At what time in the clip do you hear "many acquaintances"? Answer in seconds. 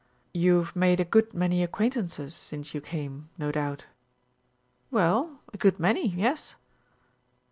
1.35-2.33